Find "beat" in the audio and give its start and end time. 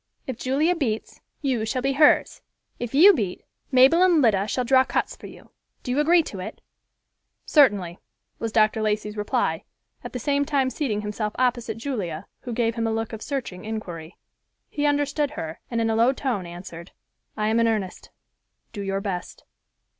3.13-3.43